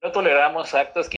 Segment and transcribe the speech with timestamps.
[0.00, 1.16] No toleramos actos que...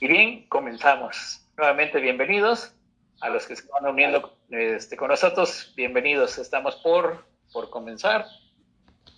[0.00, 1.42] Y bien, comenzamos.
[1.58, 2.72] Nuevamente, bienvenidos
[3.20, 5.74] a los que se van uniendo este, con nosotros.
[5.76, 8.24] Bienvenidos, estamos por, por comenzar.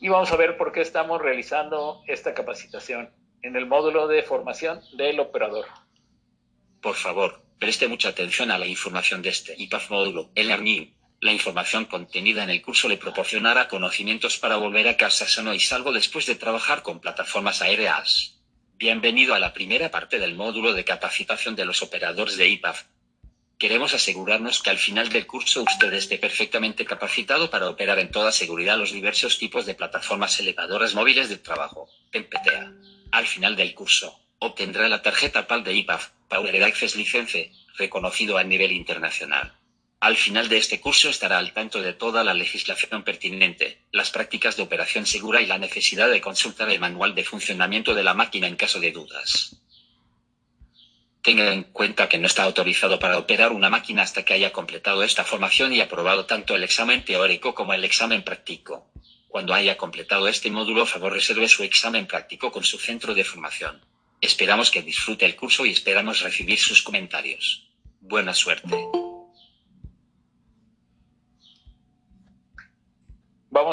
[0.00, 4.80] Y vamos a ver por qué estamos realizando esta capacitación en el módulo de formación
[4.96, 5.66] del operador.
[6.80, 10.92] Por favor, preste mucha atención a la información de este IPAF módulo, el learning.
[11.20, 15.60] La información contenida en el curso le proporcionará conocimientos para volver a casa sano y
[15.60, 18.41] salvo después de trabajar con plataformas aéreas.
[18.82, 22.82] Bienvenido a la primera parte del módulo de capacitación de los operadores de IPAF.
[23.56, 28.32] Queremos asegurarnos que al final del curso usted esté perfectamente capacitado para operar en toda
[28.32, 32.72] seguridad los diversos tipos de plataformas elevadoras móviles de trabajo, PTA.
[33.12, 38.42] Al final del curso, obtendrá la tarjeta PAL de IPAF, Power Access License, reconocido a
[38.42, 39.61] nivel internacional.
[40.02, 44.56] Al final de este curso estará al tanto de toda la legislación pertinente, las prácticas
[44.56, 48.48] de operación segura y la necesidad de consultar el manual de funcionamiento de la máquina
[48.48, 49.62] en caso de dudas.
[51.22, 55.04] Tenga en cuenta que no está autorizado para operar una máquina hasta que haya completado
[55.04, 58.90] esta formación y aprobado tanto el examen teórico como el examen práctico.
[59.28, 63.80] Cuando haya completado este módulo, favor reserve su examen práctico con su centro de formación.
[64.20, 67.68] Esperamos que disfrute el curso y esperamos recibir sus comentarios.
[68.00, 68.76] Buena suerte.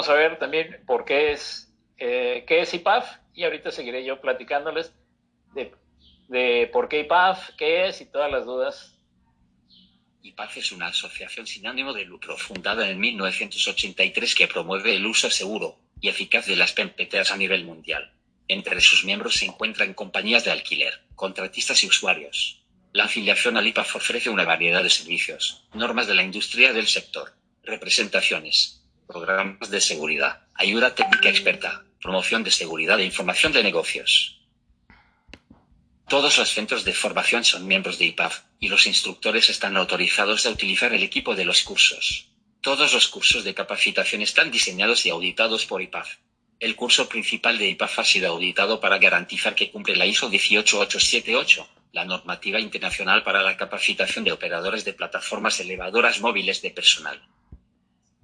[0.00, 4.18] Vamos a ver también por qué es, eh, qué es IPAF y ahorita seguiré yo
[4.18, 4.94] platicándoles
[5.52, 5.74] de,
[6.28, 8.98] de por qué IPAF, qué es y todas las dudas
[10.22, 15.28] IPAF es una asociación sin ánimo de lucro fundada en 1983 que promueve el uso
[15.28, 18.10] seguro y eficaz de las PMPTs a nivel mundial.
[18.48, 22.62] Entre sus miembros se encuentran compañías de alquiler, contratistas y usuarios.
[22.94, 27.34] La afiliación al IPAF ofrece una variedad de servicios, normas de la industria del sector,
[27.64, 28.79] representaciones,
[29.10, 34.40] programas de seguridad, ayuda técnica experta, promoción de seguridad e información de negocios.
[36.08, 40.50] Todos los centros de formación son miembros de IPAF, y los instructores están autorizados a
[40.50, 42.26] utilizar el equipo de los cursos.
[42.60, 46.16] Todos los cursos de capacitación están diseñados y auditados por IPAF.
[46.58, 51.68] El curso principal de IPAF ha sido auditado para garantizar que cumple la ISO 18878,
[51.92, 57.20] la normativa internacional para la capacitación de operadores de plataformas elevadoras móviles de personal.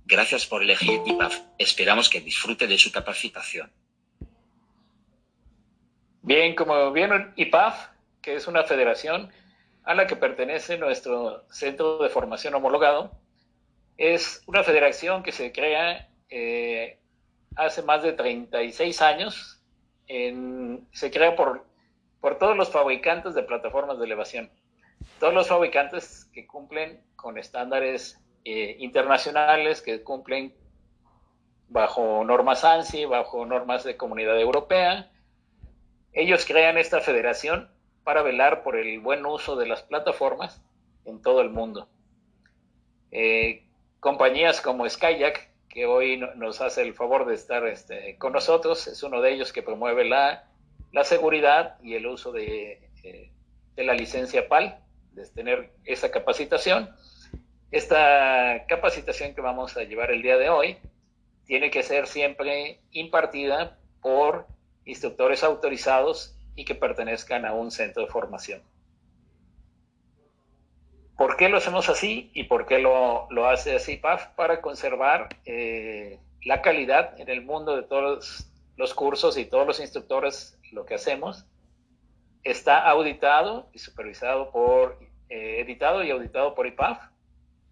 [0.09, 1.41] Gracias por elegir IPAF.
[1.59, 3.72] Esperamos que disfrute de su capacitación.
[6.22, 7.89] Bien, como vieron, IPAF,
[8.22, 9.33] que es una federación
[9.83, 13.19] a la que pertenece nuestro centro de formación homologado,
[13.97, 17.00] es una federación que se crea eh,
[17.56, 19.61] hace más de 36 años.
[20.06, 21.67] se crea por,
[22.21, 24.50] por todos los fabricantes de plataformas de elevación.
[25.19, 30.54] Todos los fabricantes que cumplen con estándares eh, internacionales que cumplen
[31.66, 35.10] bajo normas ANSI, bajo normas de comunidad europea.
[36.12, 37.68] Ellos crean esta federación
[38.04, 40.62] para velar por el buen uso de las plataformas
[41.06, 41.88] en todo el mundo.
[43.10, 43.64] Eh,
[43.98, 49.02] compañías como Skyjack, que hoy nos hace el favor de estar este, con nosotros, es
[49.02, 50.44] uno de ellos que promueve la,
[51.02, 52.80] seguridad y el uso eh,
[53.74, 54.78] de la licencia PAL,
[55.14, 56.94] de tener esa capacitación.
[57.71, 60.78] Esta capacitación que vamos a llevar el día de hoy
[61.47, 64.47] tiene que ser siempre impartida por
[64.84, 68.62] instructores autorizados y que pertenezcan a un centro de formación.
[71.16, 74.28] ¿Por qué lo hacemos así y por qué lo, hace así PAF?
[74.37, 79.81] Para conservar eh, la calidad en el mundo de todos los cursos y todos los
[79.81, 81.47] instructores, lo que hacemos.
[82.44, 84.99] Está auditado y supervisado por,
[85.31, 87.16] eh, editado y auditado por IPAF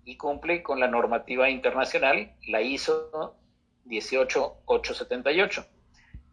[0.04, 3.36] y cumple con la normativa internacional, la ISO
[3.86, 5.66] 18878.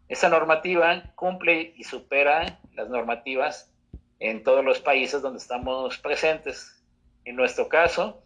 [0.08, 3.72] Esa normativa cumple y supera las normativas
[4.18, 6.82] en todos los países donde estamos presentes.
[7.24, 8.22] En nuestro caso,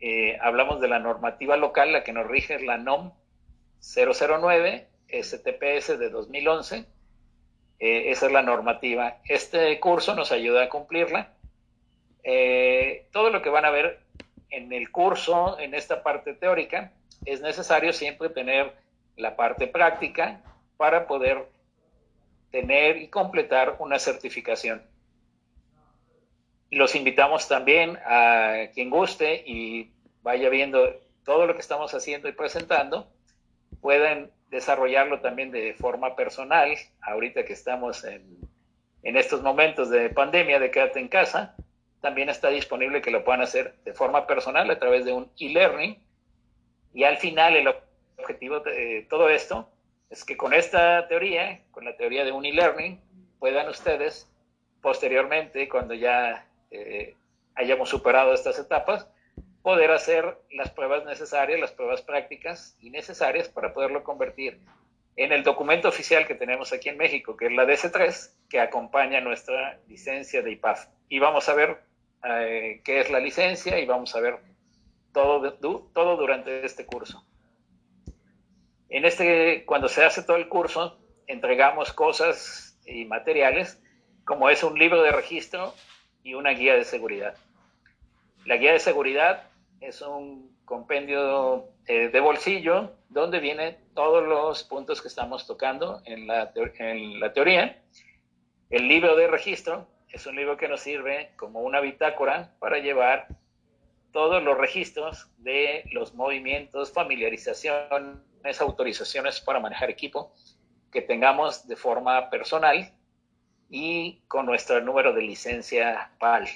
[0.00, 3.12] eh, hablamos de la normativa local, la que nos rige es la NOM
[3.80, 6.86] 009 STPS de 2011.
[7.78, 9.18] Eh, esa es la normativa.
[9.28, 11.32] Este curso nos ayuda a cumplirla.
[12.22, 14.03] Eh, todo lo que van a ver
[14.56, 16.92] en el curso, en esta parte teórica,
[17.24, 18.72] es necesario siempre tener
[19.16, 20.40] la parte práctica
[20.76, 21.48] para poder
[22.50, 24.82] tener y completar una certificación.
[26.70, 29.92] Los invitamos también a quien guste y
[30.22, 33.08] vaya viendo todo lo que estamos haciendo y presentando,
[33.80, 38.22] pueden desarrollarlo también de forma personal, ahorita que estamos en,
[39.02, 41.56] en estos momentos de pandemia, de quédate en casa,
[42.04, 45.98] también está disponible que lo puedan hacer de forma personal a través de un e-learning.
[46.92, 47.66] Y al final el
[48.18, 49.70] objetivo de todo esto
[50.10, 53.00] es que con esta teoría, con la teoría de un e-learning,
[53.38, 54.30] puedan ustedes
[54.82, 57.14] posteriormente, cuando ya eh,
[57.54, 59.08] hayamos superado estas etapas,
[59.62, 64.60] poder hacer las pruebas necesarias, las pruebas prácticas y necesarias para poderlo convertir
[65.16, 69.22] en el documento oficial que tenemos aquí en México, que es la DC3, que acompaña
[69.22, 70.86] nuestra licencia de IPAF.
[71.08, 71.93] Y vamos a ver
[72.24, 74.38] eh, qué es la licencia y vamos a ver
[75.12, 77.24] todo, todo durante este curso.
[78.88, 83.80] En este, cuando se hace todo el curso, entregamos cosas y materiales,
[84.24, 85.74] como es un libro de registro
[86.22, 87.36] y una guía de seguridad.
[88.44, 89.48] La guía de seguridad
[89.80, 96.26] es un compendio eh, de bolsillo donde vienen todos los puntos que estamos tocando en
[96.26, 97.82] la, en la teoría.
[98.70, 103.26] El libro de registro es un libro que nos sirve como una bitácora para llevar
[104.12, 110.32] todos los registros de los movimientos, familiarizaciones, autorizaciones para manejar equipo
[110.92, 112.92] que tengamos de forma personal
[113.68, 116.46] y con nuestro número de licencia PAL.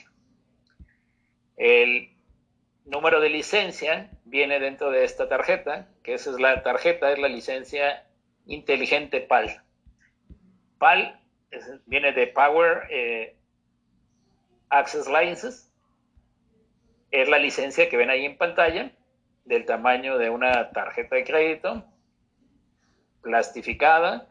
[1.57, 2.17] El
[2.85, 7.27] número de licencia viene dentro de esta tarjeta, que esa es la tarjeta, es la
[7.27, 8.07] licencia
[8.47, 9.65] inteligente PAL.
[10.79, 11.21] PAL
[11.87, 13.38] viene de Power eh,
[14.71, 15.71] Access Licenses.
[17.11, 18.93] Es la licencia que ven ahí en pantalla,
[19.45, 21.85] del tamaño de una tarjeta de crédito,
[23.23, 24.29] plastificada.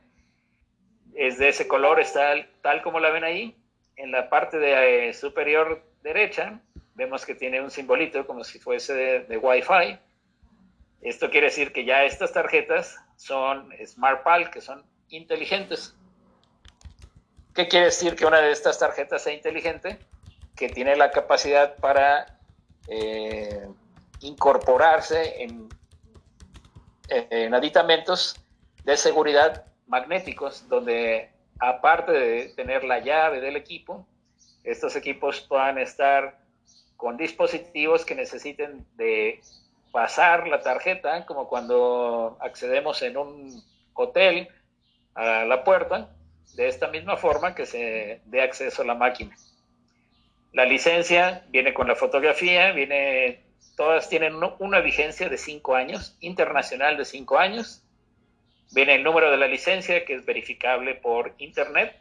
[1.16, 3.58] Es de ese color, está tal como la ven ahí.
[3.96, 6.62] En la parte de, eh, superior derecha
[6.94, 10.00] vemos que tiene un simbolito como si fuese de, de Wi-Fi.
[11.02, 15.96] Esto quiere decir que ya estas tarjetas son SmartPal, que son inteligentes.
[17.54, 20.00] ¿Qué quiere decir que una de estas tarjetas sea inteligente?
[20.58, 22.40] Que tiene la capacidad para
[22.88, 23.68] eh,
[24.20, 25.70] incorporarse en,
[27.10, 28.36] en aditamentos
[28.84, 34.06] de seguridad magnéticos, donde aparte de tener la llave del equipo,
[34.64, 36.40] estos equipos puedan estar
[36.98, 39.42] con dispositivos que necesiten de
[39.92, 43.64] pasar la tarjeta, como cuando accedemos en un
[43.94, 44.50] hotel
[45.16, 46.10] a la puerta,
[46.56, 49.36] de esta misma forma que se dé acceso a la máquina.
[50.54, 53.44] La licencia viene con la fotografía, viene,
[53.76, 57.84] todas tienen una vigencia de cinco años, internacional de cinco años.
[58.72, 61.96] Viene el número de la licencia que es verificable por internet.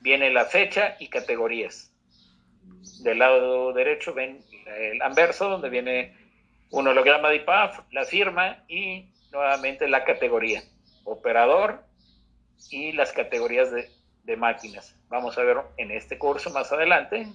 [0.00, 1.92] Viene la fecha y categorías.
[3.02, 6.16] Del lado derecho ven el anverso, donde viene
[6.70, 10.62] un holograma de IPAF, la firma y nuevamente la categoría,
[11.04, 11.82] operador
[12.70, 13.88] y las categorías de,
[14.28, 14.94] de máquinas.
[15.08, 17.26] Vamos a ver en este curso más adelante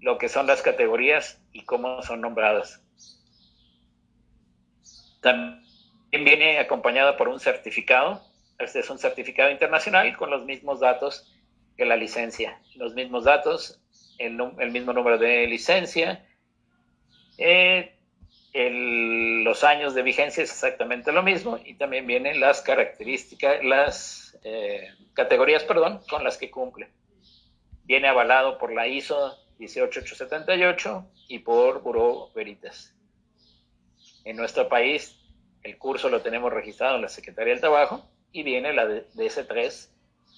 [0.00, 2.82] lo que son las categorías y cómo son nombradas.
[5.22, 5.62] También
[6.10, 8.20] viene acompañada por un certificado.
[8.58, 11.32] Este es un certificado internacional con los mismos datos
[11.76, 12.60] que la licencia.
[12.74, 13.80] Los mismos datos
[14.18, 16.26] el, mismo número de licencia.
[17.38, 17.95] Eh,
[18.58, 24.88] los años de vigencia es exactamente lo mismo y también vienen las características, las eh,
[25.12, 26.88] categorías, perdón, con las que cumple.
[27.84, 32.94] Viene avalado por la ISO 18878 y por Bureau Veritas.
[34.24, 35.20] En nuestro país,
[35.62, 39.90] el curso lo tenemos registrado en la Secretaría del Trabajo y viene la DS3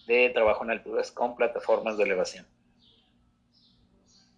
[0.07, 2.47] de trabajo en alturas con plataformas de elevación.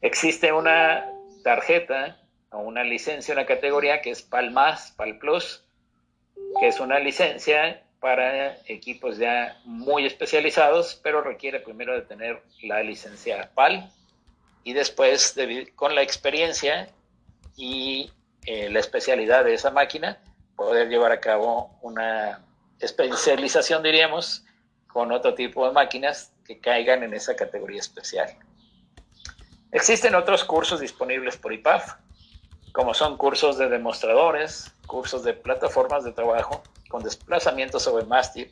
[0.03, 1.11] Existe una
[1.43, 2.20] tarjeta
[2.53, 5.65] una licencia, una categoría que es PAL Más, PAL Plus,
[6.59, 12.83] que es una licencia para equipos ya muy especializados, pero requiere primero de tener la
[12.83, 13.91] licencia PAL
[14.65, 15.37] y después,
[15.75, 16.89] con la experiencia
[17.57, 18.11] y
[18.47, 20.19] eh, la especialidad de esa máquina,
[20.57, 22.45] poder llevar a cabo una
[22.79, 24.45] especialización, diríamos,
[24.87, 28.35] con otro tipo de máquinas que caigan en esa categoría especial.
[29.73, 31.95] Existen otros cursos disponibles por IPAF,
[32.73, 38.51] como son cursos de demostradores, cursos de plataformas de trabajo con desplazamiento sobre mástil,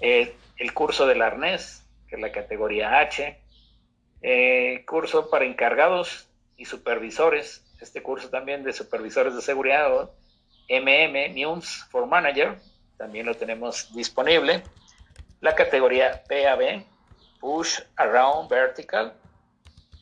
[0.00, 3.40] eh, el curso del arnés, que es la categoría H,
[4.22, 10.10] eh, curso para encargados y supervisores, este curso también de supervisores de seguridad,
[10.68, 12.58] MM, MUMS for Manager,
[12.98, 14.62] también lo tenemos disponible,
[15.40, 16.84] la categoría PAB,
[17.40, 19.14] Push Around Vertical,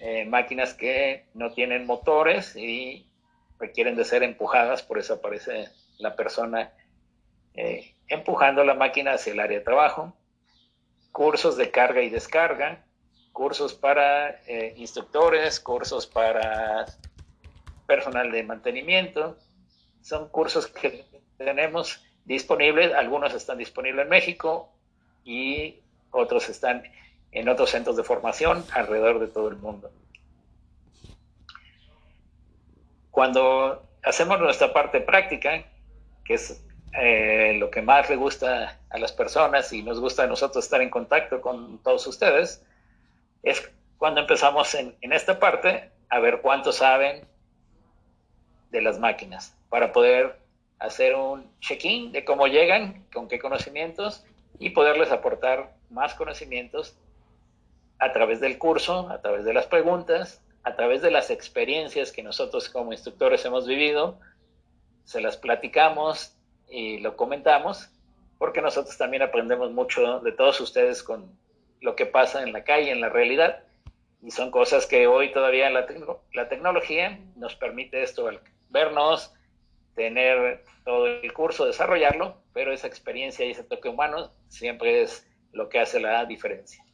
[0.00, 3.08] eh, máquinas que no tienen motores y
[3.58, 6.72] requieren de ser empujadas, por eso aparece la persona
[7.54, 10.16] eh, empujando la máquina hacia el área de trabajo,
[11.10, 12.84] cursos de carga y descarga,
[13.32, 16.86] cursos para eh, instructores, cursos para
[17.86, 19.36] personal de mantenimiento,
[20.02, 21.04] son cursos que
[21.36, 24.72] tenemos disponibles, algunos están disponibles en México
[25.24, 26.82] y otros están
[27.32, 29.90] en otros centros de formación alrededor de todo el mundo.
[33.10, 35.64] Cuando hacemos nuestra parte práctica,
[36.24, 40.26] que es eh, lo que más le gusta a las personas y nos gusta a
[40.26, 42.64] nosotros estar en contacto con todos ustedes,
[43.42, 47.26] es cuando empezamos en, en esta parte a ver cuánto saben
[48.70, 50.38] de las máquinas para poder
[50.78, 54.24] hacer un check-in de cómo llegan, con qué conocimientos
[54.58, 56.96] y poderles aportar más conocimientos
[57.98, 62.22] a través del curso, a través de las preguntas, a través de las experiencias que
[62.22, 64.18] nosotros como instructores hemos vivido,
[65.04, 66.36] se las platicamos
[66.68, 67.90] y lo comentamos,
[68.38, 71.32] porque nosotros también aprendemos mucho de todos ustedes con
[71.80, 73.62] lo que pasa en la calle, en la realidad,
[74.22, 75.86] y son cosas que hoy todavía la,
[76.34, 78.28] la tecnología nos permite esto,
[78.68, 79.32] vernos,
[79.94, 85.68] tener todo el curso, desarrollarlo, pero esa experiencia y ese toque humano siempre es lo
[85.68, 86.84] que hace la diferencia.